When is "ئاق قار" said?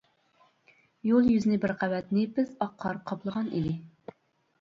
2.67-2.99